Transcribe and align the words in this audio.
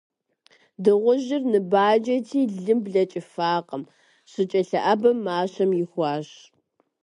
Дыгъужьыр 0.83 1.43
ныбаджэти, 1.51 2.41
лым 2.63 2.79
блэкӏыфакъым: 2.85 3.83
щыкӏэлъыӏэбэм 4.31 5.17
мащэм 5.25 5.71
ихуащ. 5.83 6.29